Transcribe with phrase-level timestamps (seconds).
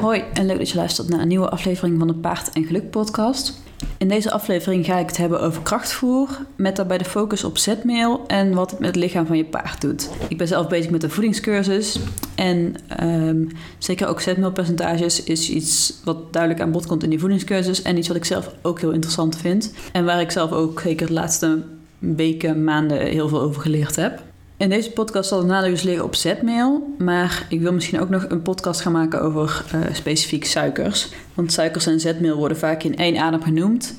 [0.00, 2.90] Hoi en leuk dat je luistert naar een nieuwe aflevering van de Paard en Geluk
[2.90, 3.60] podcast.
[3.98, 8.24] In deze aflevering ga ik het hebben over krachtvoer, met daarbij de focus op zetmeel
[8.26, 10.10] en wat het met het lichaam van je paard doet.
[10.28, 11.98] Ik ben zelf bezig met een voedingscursus
[12.34, 13.44] en ehm,
[13.78, 18.08] zeker ook zetmeelpercentages is iets wat duidelijk aan bod komt in die voedingscursus en iets
[18.08, 21.62] wat ik zelf ook heel interessant vind en waar ik zelf ook zeker de laatste
[21.98, 24.22] weken, maanden heel veel over geleerd heb.
[24.58, 28.08] In deze podcast zal de nadruk dus liggen op zetmeel, maar ik wil misschien ook
[28.08, 31.08] nog een podcast gaan maken over uh, specifiek suikers.
[31.34, 33.94] Want suikers en zetmeel worden vaak in één adem genoemd.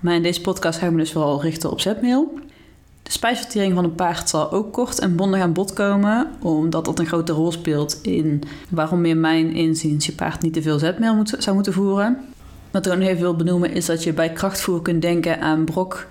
[0.00, 2.38] Maar in deze podcast ga ik me dus vooral richten op zetmeel.
[3.02, 6.98] De spijsvertering van een paard zal ook kort en bondig aan bod komen, omdat dat
[6.98, 11.22] een grote rol speelt in waarom in mijn inziens je paard niet te veel zetmeel
[11.24, 12.18] zou moeten voeren.
[12.70, 15.64] Wat ik ook nog even wil benoemen is dat je bij krachtvoer kunt denken aan
[15.64, 16.06] brok,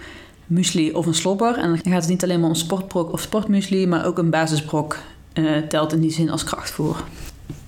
[0.50, 1.58] muesli of een slobber.
[1.58, 4.98] En dan gaat het niet alleen maar om sportbrok of sportmuesli, maar ook een basisbrok
[5.34, 7.04] uh, telt in die zin als krachtvoer.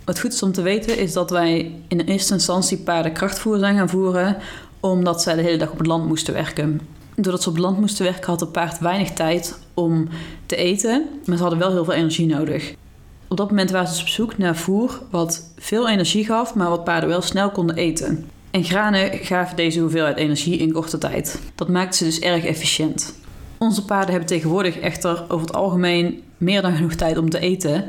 [0.05, 3.77] Wat goed is om te weten is dat wij in eerste instantie paarden krachtvoer zijn
[3.77, 4.37] gaan voeren,
[4.79, 6.81] omdat zij de hele dag op het land moesten werken.
[7.15, 10.07] Doordat ze op het land moesten werken, had het paard weinig tijd om
[10.45, 12.73] te eten, maar ze hadden wel heel veel energie nodig.
[13.27, 16.69] Op dat moment waren ze dus op zoek naar voer wat veel energie gaf, maar
[16.69, 18.29] wat paarden wel snel konden eten.
[18.51, 21.41] En granen gaven deze hoeveelheid energie in korte tijd.
[21.55, 23.19] Dat maakte ze dus erg efficiënt.
[23.57, 27.85] Onze paarden hebben tegenwoordig echter over het algemeen meer dan genoeg tijd om te eten.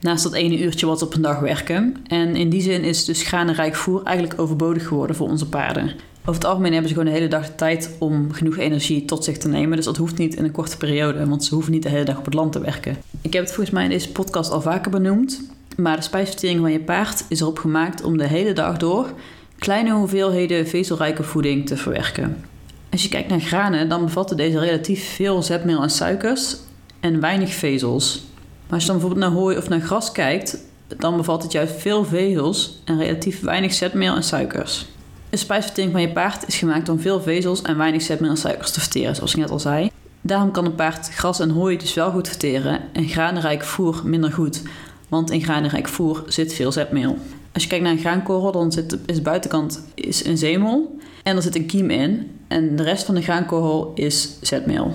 [0.00, 1.96] Naast dat ene uurtje wat op een dag werken.
[2.06, 5.92] En in die zin is dus granenrijk voer eigenlijk overbodig geworden voor onze paarden.
[6.20, 9.24] Over het algemeen hebben ze gewoon de hele dag de tijd om genoeg energie tot
[9.24, 9.76] zich te nemen.
[9.76, 12.18] Dus dat hoeft niet in een korte periode, want ze hoeven niet de hele dag
[12.18, 12.96] op het land te werken.
[13.20, 15.42] Ik heb het volgens mij in deze podcast al vaker benoemd.
[15.76, 19.12] Maar de spijsvertering van je paard is erop gemaakt om de hele dag door
[19.58, 22.44] kleine hoeveelheden vezelrijke voeding te verwerken.
[22.90, 26.56] Als je kijkt naar granen, dan bevatten deze relatief veel zetmeel en suikers
[27.00, 28.22] en weinig vezels.
[28.66, 30.58] Maar als je dan bijvoorbeeld naar hooi of naar gras kijkt,
[30.96, 34.86] dan bevat het juist veel vezels en relatief weinig zetmeel en suikers.
[35.30, 38.70] De spijsvertering van je paard is gemaakt om veel vezels en weinig zetmeel en suikers
[38.70, 39.90] te verteren, zoals ik net al zei.
[40.20, 44.32] Daarom kan een paard gras en hooi dus wel goed verteren en granenrijk voer minder
[44.32, 44.62] goed,
[45.08, 47.18] want in granenrijk voer zit veel zetmeel.
[47.52, 51.36] Als je kijkt naar een graankorrel, dan zit, is de buitenkant is een zemel en
[51.36, 52.30] er zit een kiem in.
[52.48, 54.92] En de rest van de graankorrel is zetmeel.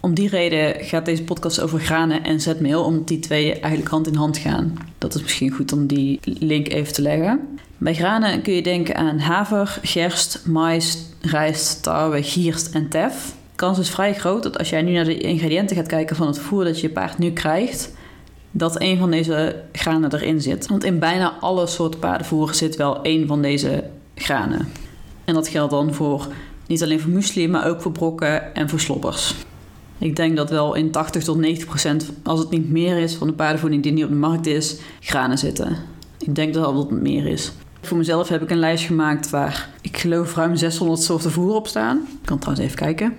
[0.00, 4.06] Om die reden gaat deze podcast over granen en zetmeel, omdat die twee eigenlijk hand
[4.06, 4.78] in hand gaan.
[4.98, 7.40] Dat is misschien goed om die link even te leggen.
[7.78, 13.34] Bij granen kun je denken aan haver, gerst, mais, rijst, tarwe, gierst en tef.
[13.50, 16.26] De kans is vrij groot dat als jij nu naar de ingrediënten gaat kijken van
[16.26, 17.92] het voer dat je paard nu krijgt,
[18.50, 20.66] dat een van deze granen erin zit.
[20.66, 23.84] Want in bijna alle soorten paardenvoer zit wel één van deze
[24.14, 24.68] granen.
[25.24, 26.26] En dat geldt dan voor
[26.66, 29.34] niet alleen voor muesli, maar ook voor brokken en voor slobbers.
[29.98, 33.26] Ik denk dat wel in 80 tot 90 procent, als het niet meer is van
[33.26, 35.76] de paardenvoeding die nu op de markt is, granen zitten.
[36.18, 37.52] Ik denk dat dat het meer is.
[37.80, 41.66] Voor mezelf heb ik een lijst gemaakt waar ik geloof ruim 600 soorten voer op
[41.66, 41.96] staan.
[41.96, 43.16] Ik kan trouwens even kijken.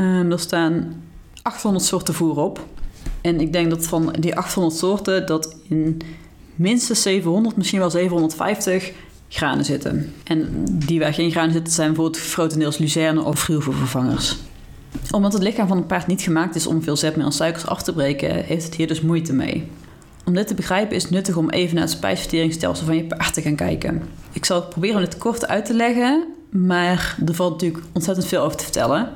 [0.00, 1.02] Um, er staan
[1.42, 2.66] 800 soorten voer op.
[3.24, 6.00] En ik denk dat van die 800 soorten, dat in
[6.54, 8.92] minstens 700, misschien wel 750
[9.28, 10.12] granen zitten.
[10.24, 14.36] En die waar geen granen zitten, zijn bijvoorbeeld grotendeels lucerne of gruwelvervangers.
[15.10, 17.82] Omdat het lichaam van een paard niet gemaakt is om veel zetmeel en suikers af
[17.82, 19.68] te breken, heeft het hier dus moeite mee.
[20.24, 23.34] Om dit te begrijpen is het nuttig om even naar het spijsverteringsstelsel van je paard
[23.34, 24.02] te gaan kijken.
[24.32, 28.56] Ik zal proberen het kort uit te leggen, maar er valt natuurlijk ontzettend veel over
[28.56, 29.08] te vertellen.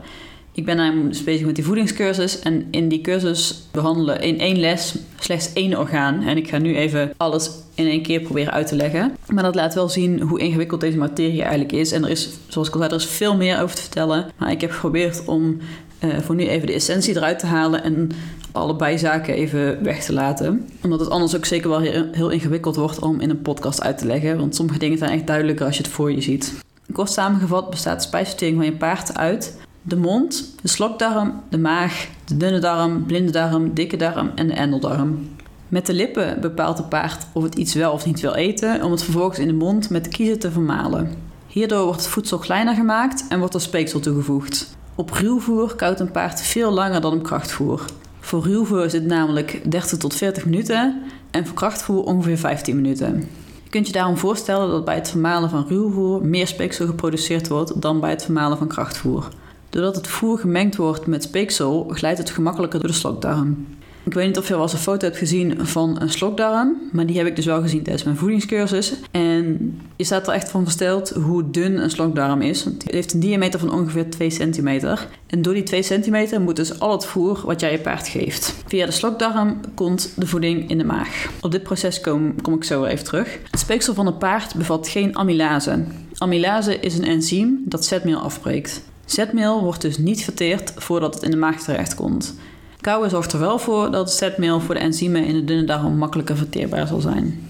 [0.59, 2.39] Ik ben namelijk bezig met die voedingscursus.
[2.39, 6.23] En in die cursus behandelen in één les slechts één orgaan.
[6.23, 9.17] En ik ga nu even alles in één keer proberen uit te leggen.
[9.27, 11.93] Maar dat laat wel zien hoe ingewikkeld deze materie eigenlijk is.
[11.93, 14.27] En er is, zoals ik al zei, er is veel meer over te vertellen.
[14.37, 15.59] Maar ik heb geprobeerd om
[16.05, 18.11] uh, voor nu even de essentie eruit te halen en
[18.53, 20.69] alle bijzaken even weg te laten.
[20.83, 23.99] Omdat het anders ook zeker wel heel, heel ingewikkeld wordt om in een podcast uit
[23.99, 24.39] te leggen.
[24.39, 26.55] Want sommige dingen zijn echt duidelijker als je het voor je ziet.
[26.93, 29.57] Kort samengevat bestaat spijsvertering van je paard uit
[29.88, 34.53] de mond, de slokdarm, de maag, de dunne darm, blinde darm, dikke darm en de
[34.53, 35.28] endeldarm.
[35.69, 38.91] Met de lippen bepaalt de paard of het iets wel of niet wil eten, om
[38.91, 41.10] het vervolgens in de mond met de kiezen te vermalen.
[41.47, 44.77] Hierdoor wordt het voedsel kleiner gemaakt en wordt er speeksel toegevoegd.
[44.95, 47.84] Op ruwvoer koudt een paard veel langer dan op krachtvoer.
[48.21, 53.28] Voor ruwvoer is het namelijk 30 tot 40 minuten en voor krachtvoer ongeveer 15 minuten.
[53.65, 57.83] Je kunt je daarom voorstellen dat bij het vermalen van ruwvoer meer speeksel geproduceerd wordt
[57.83, 59.28] dan bij het vermalen van krachtvoer.
[59.70, 63.66] Doordat het voer gemengd wordt met speeksel, glijdt het gemakkelijker door de slokdarm.
[64.09, 67.06] Ik weet niet of je al eens een foto hebt gezien van een slokdarm, maar
[67.06, 68.94] die heb ik dus wel gezien tijdens mijn voedingscursus.
[69.10, 72.65] En je staat er echt van versteld hoe dun een slokdarm is.
[72.65, 75.09] Want heeft een diameter van ongeveer 2 centimeter.
[75.26, 78.54] En door die 2 centimeter moet dus al het voer wat jij je paard geeft.
[78.66, 81.26] Via de slokdarm komt de voeding in de maag.
[81.41, 83.38] Op dit proces kom, kom ik zo even terug.
[83.50, 85.84] Het speeksel van een paard bevat geen amylase.
[86.18, 88.82] Amylase is een enzym dat zetmeel afbreekt.
[89.10, 92.34] Zetmeel wordt dus niet verteerd voordat het in de maag terechtkomt.
[92.81, 96.37] Kauwen zorgt er wel voor dat zetmeel voor de enzymen in de dunne darm makkelijker
[96.37, 97.49] verteerbaar zal zijn.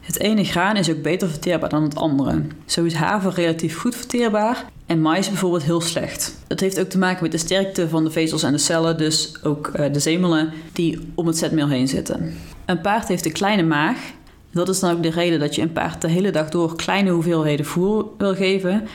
[0.00, 2.42] Het ene graan is ook beter verteerbaar dan het andere.
[2.64, 6.34] Zo is haver relatief goed verteerbaar en mais bijvoorbeeld heel slecht.
[6.46, 9.32] Dat heeft ook te maken met de sterkte van de vezels en de cellen, dus
[9.42, 12.34] ook eh, de zemelen die om het zetmeel heen zitten.
[12.64, 13.98] Een paard heeft een kleine maag.
[14.50, 17.10] Dat is dan ook de reden dat je een paard de hele dag door kleine
[17.10, 18.88] hoeveelheden voer wil geven,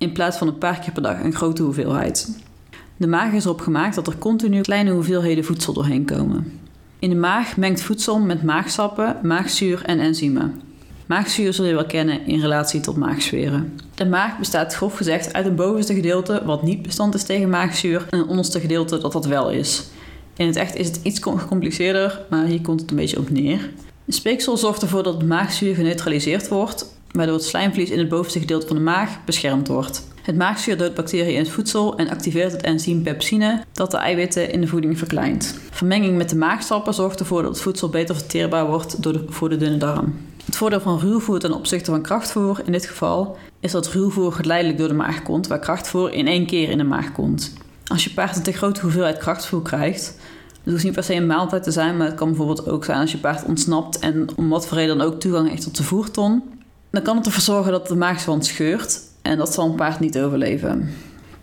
[0.00, 2.42] in plaats van een paar keer per dag een grote hoeveelheid.
[2.96, 6.60] De maag is erop gemaakt dat er continu kleine hoeveelheden voedsel doorheen komen.
[6.98, 10.60] In de maag mengt voedsel met maagsappen, maagzuur en enzymen.
[11.06, 13.78] Maagzuur zul je wel kennen in relatie tot maagzweren.
[13.94, 18.06] De maag bestaat grof gezegd uit een bovenste gedeelte wat niet bestand is tegen maagzuur
[18.10, 19.84] en een onderste gedeelte dat dat wel is.
[20.36, 23.70] In het echt is het iets gecompliceerder, maar hier komt het een beetje op neer.
[24.06, 28.40] Een speeksel zorgt ervoor dat het maagzuur geneutraliseerd wordt, waardoor het slijmvlies in het bovenste
[28.40, 30.08] gedeelte van de maag beschermd wordt.
[30.22, 34.52] Het maagzuur doodt bacteriën in het voedsel en activeert het enzym pepsine dat de eiwitten
[34.52, 35.58] in de voeding verkleint.
[35.70, 39.48] Vermenging met de maagsappen zorgt ervoor dat het voedsel beter verteerbaar wordt door de, voor
[39.48, 40.14] de dunne darm.
[40.44, 44.78] Het voordeel van ruwvoer ten opzichte van krachtvoer in dit geval is dat ruwvoer geleidelijk
[44.78, 47.52] door de maag komt, waar krachtvoer in één keer in de maag komt.
[47.86, 50.16] Als je paard een te grote hoeveelheid krachtvoer krijgt,
[50.62, 53.00] het hoeft niet per se een maaltijd te zijn, maar het kan bijvoorbeeld ook zijn
[53.00, 55.82] als je paard ontsnapt en om wat voor reden dan ook toegang heeft tot de
[55.82, 56.42] voerton.
[56.90, 60.18] Dan kan het ervoor zorgen dat de maagzwand scheurt en dat zal een paard niet
[60.18, 60.94] overleven.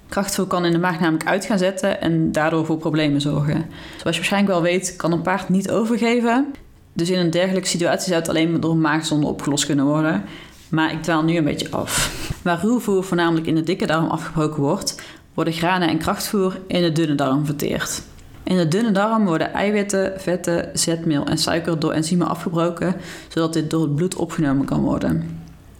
[0.09, 3.65] Krachtvoer kan in de maag namelijk uit gaan zetten en daardoor voor problemen zorgen.
[3.89, 6.45] Zoals je waarschijnlijk wel weet, kan een paard niet overgeven.
[6.94, 10.23] Dus in een dergelijke situatie zou het alleen door een maagzonde opgelost kunnen worden.
[10.69, 12.21] Maar ik dwaal nu een beetje af.
[12.41, 15.01] Waar ruwvoer voornamelijk in de dikke darm afgebroken wordt,
[15.33, 18.01] worden granen en krachtvoer in de dunne darm verteerd.
[18.43, 22.95] In de dunne darm worden eiwitten, vetten, zetmeel en suiker door enzymen afgebroken,
[23.27, 25.37] zodat dit door het bloed opgenomen kan worden.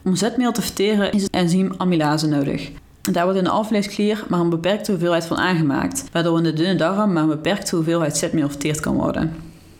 [0.07, 2.71] Om zetmeel te verteren is het enzym amylase nodig.
[3.01, 6.75] Daar wordt in de alvleesklier maar een beperkte hoeveelheid van aangemaakt, waardoor in de dunne
[6.75, 9.36] darm maar een beperkte hoeveelheid zetmeel verteerd kan worden.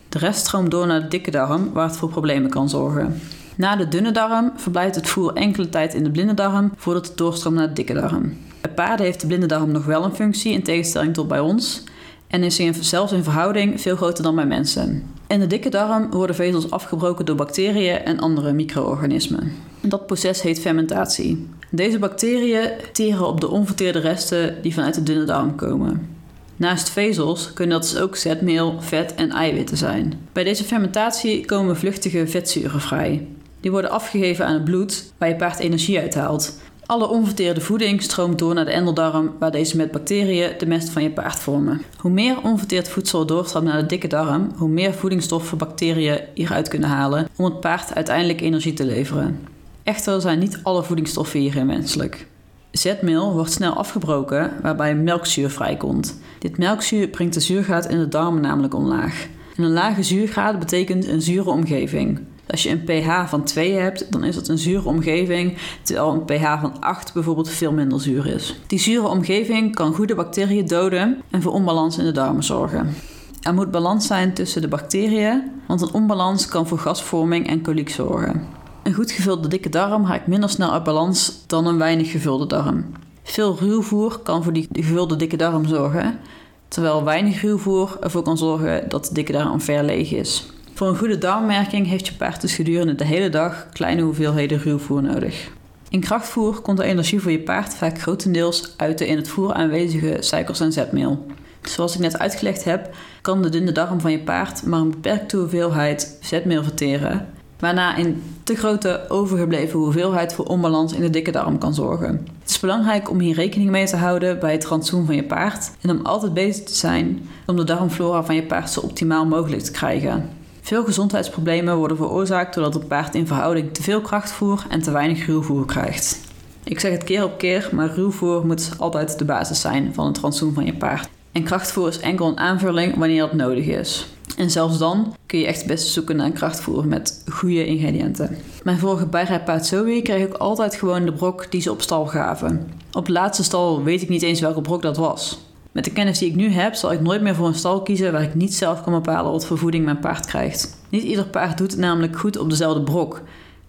[0.10, 3.22] De rest stroomt door naar de dikke darm, waar het voor problemen kan zorgen.
[3.56, 7.18] Na de dunne darm verblijft het voer enkele tijd in de blinde darm voordat het
[7.18, 8.38] doorstroomt naar de dikke darm.
[8.62, 11.84] Bij paarden heeft de blinde darm nog wel een functie in tegenstelling tot bij ons
[12.28, 15.04] en is zelfs in verhouding veel groter dan bij mensen.
[15.28, 19.67] In de dikke darm worden vezels afgebroken door bacteriën en andere micro-organismen.
[19.88, 21.48] Dat proces heet fermentatie.
[21.70, 26.16] Deze bacteriën teren op de onverteerde resten die vanuit de dunne darm komen.
[26.56, 30.14] Naast vezels kunnen dat dus ook zetmeel, vet en eiwitten zijn.
[30.32, 33.28] Bij deze fermentatie komen vluchtige vetzuren vrij.
[33.60, 36.60] Die worden afgegeven aan het bloed, waar je paard energie uithaalt.
[36.86, 41.04] Alle onverteerde voeding stroomt door naar de endeldarm, waar deze met bacteriën de mest van
[41.04, 41.82] je paard vormen.
[41.98, 46.90] Hoe meer onverteerd voedsel doorstroomt naar de dikke darm, hoe meer voedingsstoffen bacteriën hieruit kunnen
[46.90, 49.40] halen om het paard uiteindelijk energie te leveren.
[49.88, 52.28] Echter zijn niet alle voedingsstoffen hierin menselijk.
[52.72, 56.20] Zetmeel wordt snel afgebroken, waarbij melkzuur vrijkomt.
[56.40, 59.28] Dit melkzuur brengt de zuurgraad in de darmen namelijk omlaag.
[59.56, 62.20] En een lage zuurgraad betekent een zure omgeving.
[62.48, 66.26] Als je een pH van 2 hebt, dan is dat een zure omgeving, terwijl een
[66.26, 68.60] pH van 8 bijvoorbeeld veel minder zuur is.
[68.68, 72.94] Die zure omgeving kan goede bacteriën doden en voor onbalans in de darmen zorgen.
[73.42, 77.90] Er moet balans zijn tussen de bacteriën, want een onbalans kan voor gasvorming en koliek
[77.90, 78.57] zorgen.
[78.88, 82.86] Een goed gevulde dikke darm raakt minder snel uit balans dan een weinig gevulde darm.
[83.24, 86.20] Veel ruwvoer kan voor die gevulde dikke darm zorgen,
[86.68, 90.46] terwijl weinig ruwvoer ervoor kan zorgen dat de dikke darm ver leeg is.
[90.74, 95.04] Voor een goede darmmerking heeft je paard dus gedurende de hele dag kleine hoeveelheden ruwvoer
[95.04, 95.50] nodig.
[95.90, 99.54] In krachtvoer komt de energie voor je paard vaak grotendeels uit de in het voer
[99.54, 101.26] aanwezige suikers en zetmeel.
[101.62, 105.38] Zoals ik net uitgelegd heb, kan de dunne darm van je paard maar een beperkte
[105.38, 107.28] hoeveelheid zetmeel verteren,
[107.60, 112.28] waarna een te grote overgebleven hoeveelheid voor onbalans in de dikke darm kan zorgen.
[112.42, 115.72] Het is belangrijk om hier rekening mee te houden bij het rantsoen van je paard
[115.82, 119.62] en om altijd bezig te zijn om de darmflora van je paard zo optimaal mogelijk
[119.62, 120.30] te krijgen.
[120.62, 125.26] Veel gezondheidsproblemen worden veroorzaakt doordat het paard in verhouding te veel krachtvoer en te weinig
[125.26, 126.20] ruwvoer krijgt.
[126.64, 130.20] Ik zeg het keer op keer, maar ruwvoer moet altijd de basis zijn van het
[130.20, 131.10] rantsoen van je paard.
[131.32, 134.08] En krachtvoer is enkel een aanvulling wanneer dat nodig is.
[134.38, 138.38] En zelfs dan kun je echt het beste zoeken naar een krachtvoer met goede ingrediënten.
[138.64, 142.70] Mijn vorige bijrijpaard Zoe kreeg ik altijd gewoon de brok die ze op stal gaven.
[142.92, 145.40] Op de laatste stal weet ik niet eens welke brok dat was.
[145.72, 148.12] Met de kennis die ik nu heb, zal ik nooit meer voor een stal kiezen
[148.12, 150.78] waar ik niet zelf kan bepalen wat voor voeding mijn paard krijgt.
[150.90, 153.22] Niet ieder paard doet het namelijk goed op dezelfde brok.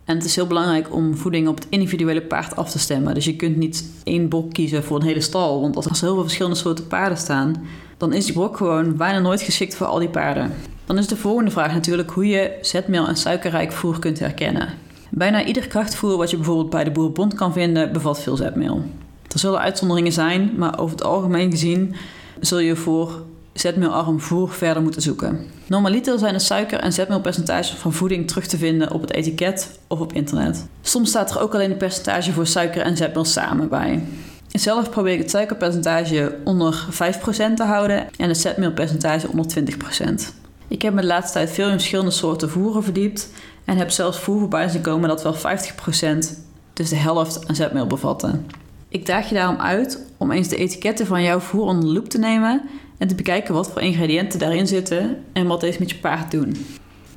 [0.09, 3.15] En het is heel belangrijk om voeding op het individuele paard af te stemmen.
[3.15, 5.61] Dus je kunt niet één brok kiezen voor een hele stal.
[5.61, 9.19] Want als er heel veel verschillende soorten paarden staan, dan is die brok gewoon bijna
[9.19, 10.53] nooit geschikt voor al die paarden.
[10.85, 14.69] Dan is de volgende vraag natuurlijk hoe je zetmeel en suikerrijk voer kunt herkennen.
[15.11, 18.83] Bijna ieder krachtvoer wat je bijvoorbeeld bij de Boerenbond kan vinden, bevat veel zetmeel.
[19.33, 21.95] Er zullen uitzonderingen zijn, maar over het algemeen gezien
[22.41, 23.23] zul je voor
[23.61, 25.47] zetmeelarm voer verder moeten zoeken.
[25.67, 30.01] Normaliter zijn de suiker- en zetmeelpercentages van voeding terug te vinden op het etiket of
[30.01, 30.67] op internet.
[30.83, 34.03] Soms staat er ook alleen een percentage voor suiker en zetmeel samen bij.
[34.49, 40.35] Zelf probeer ik het suikerpercentage onder 5% te houden en het zetmeelpercentage onder 20%.
[40.69, 43.31] Ik heb me de laatste tijd veel in verschillende soorten voeren verdiept
[43.65, 45.39] en heb zelfs voer voorbij zien komen dat wel 50%,
[46.73, 48.47] dus de helft aan zetmeel bevatten.
[48.89, 52.09] Ik daag je daarom uit om eens de etiketten van jouw voer onder de loep
[52.09, 52.63] te nemen
[52.99, 56.67] en te bekijken wat voor ingrediënten daarin zitten en wat deze met je paard doen.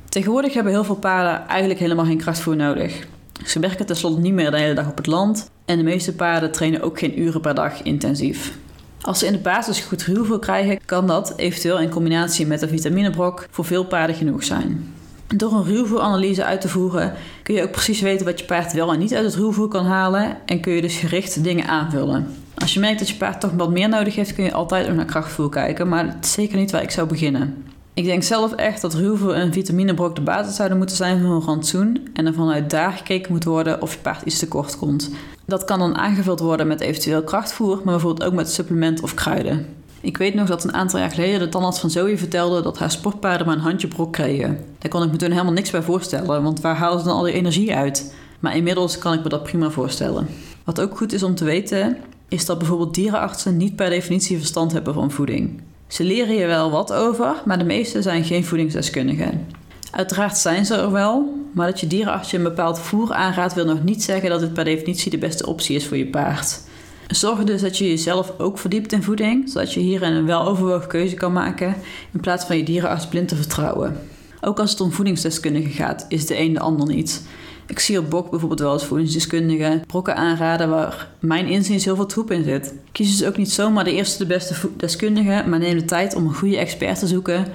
[0.08, 3.06] Tegenwoordig hebben heel veel paarden eigenlijk helemaal geen krachtvoer nodig.
[3.44, 6.52] Ze werken tenslotte niet meer de hele dag op het land en de meeste paarden
[6.52, 8.56] trainen ook geen uren per dag intensief.
[9.00, 12.68] Als ze in de basis goed ruwvoer krijgen, kan dat eventueel in combinatie met een
[12.68, 14.94] vitaminebrok voor veel paarden genoeg zijn.
[15.36, 17.12] Door een ruwvoeranalyse uit te voeren
[17.42, 19.84] kun je ook precies weten wat je paard wel en niet uit het ruwvoer kan
[19.84, 22.26] halen en kun je dus gericht dingen aanvullen.
[22.54, 24.94] Als je merkt dat je paard toch wat meer nodig heeft, kun je altijd ook
[24.94, 27.64] naar krachtvoer kijken, maar het is zeker niet waar ik zou beginnen.
[27.94, 31.42] Ik denk zelf echt dat ruwvoer en vitaminebrok de basis zouden moeten zijn van een
[31.42, 35.10] rantsoen en er vanuit daar gekeken moet worden of je paard iets tekort komt.
[35.46, 39.66] Dat kan dan aangevuld worden met eventueel krachtvoer, maar bijvoorbeeld ook met supplement of kruiden.
[40.02, 42.90] Ik weet nog dat een aantal jaar geleden de tandarts van Zoe vertelde dat haar
[42.90, 44.64] sportpaarden maar een handje brok kregen.
[44.78, 47.22] Daar kon ik me toen helemaal niks bij voorstellen, want waar halen ze dan al
[47.22, 48.14] die energie uit?
[48.40, 50.26] Maar inmiddels kan ik me dat prima voorstellen.
[50.64, 51.96] Wat ook goed is om te weten,
[52.28, 55.60] is dat bijvoorbeeld dierenartsen niet per definitie verstand hebben van voeding.
[55.86, 59.46] Ze leren je wel wat over, maar de meeste zijn geen voedingsdeskundigen.
[59.90, 63.64] Uiteraard zijn ze er wel, maar dat je dierenarts je een bepaald voer aanraadt wil
[63.64, 66.60] nog niet zeggen dat het per definitie de beste optie is voor je paard.
[67.08, 71.14] Zorg dus dat je jezelf ook verdiept in voeding, zodat je hierin een weloverwogen keuze
[71.14, 71.74] kan maken
[72.12, 74.00] in plaats van je dierenarts blind te vertrouwen.
[74.40, 77.22] Ook als het om voedingsdeskundigen gaat, is de een de ander niet.
[77.66, 82.06] Ik zie op Bok bijvoorbeeld wel als voedingsdeskundige brokken aanraden waar mijn inziens heel veel
[82.06, 82.74] troep in zit.
[82.92, 86.26] Kies dus ook niet zomaar de eerste de beste deskundige, maar neem de tijd om
[86.26, 87.46] een goede expert te zoeken.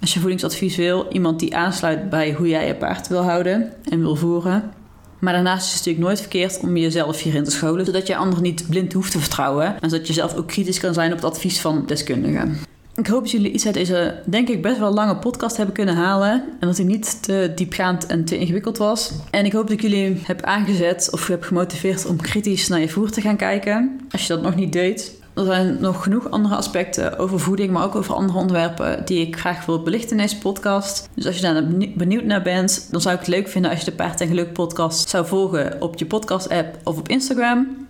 [0.00, 4.00] Als je voedingsadvies wil, iemand die aansluit bij hoe jij je paard wil houden en
[4.00, 4.72] wil voeren.
[5.18, 8.42] Maar daarnaast is het natuurlijk nooit verkeerd om jezelf hierin te scholen, zodat je anderen
[8.42, 11.26] niet blind hoeft te vertrouwen en zodat je zelf ook kritisch kan zijn op het
[11.26, 12.58] advies van deskundigen.
[12.98, 15.94] Ik hoop dat jullie iets uit deze, denk ik, best wel lange podcast hebben kunnen
[15.94, 16.44] halen.
[16.60, 19.12] En dat hij niet te diepgaand en te ingewikkeld was.
[19.30, 22.88] En ik hoop dat ik jullie heb aangezet of heb gemotiveerd om kritisch naar je
[22.88, 24.00] voer te gaan kijken.
[24.10, 25.16] Als je dat nog niet deed.
[25.38, 29.38] Er zijn nog genoeg andere aspecten over voeding, maar ook over andere onderwerpen die ik
[29.38, 31.08] graag wil belichten in deze podcast.
[31.14, 31.64] Dus als je daar
[31.96, 34.52] benieuwd naar bent, dan zou ik het leuk vinden als je de Paard en Geluk
[34.52, 37.86] podcast zou volgen op je podcast app of op Instagram.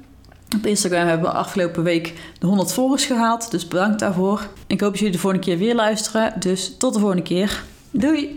[0.57, 4.49] Op Instagram hebben we afgelopen week de 100 volgers gehaald, dus bedankt daarvoor.
[4.67, 7.63] Ik hoop dat jullie de volgende keer weer luisteren, dus tot de volgende keer.
[7.91, 8.37] Doei!